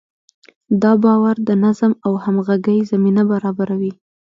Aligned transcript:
دا 0.81 0.91
باور 1.03 1.35
د 1.47 1.49
نظم 1.63 1.91
او 2.05 2.13
همغږۍ 2.23 2.79
زمینه 2.91 3.23
برابروي. 3.31 3.93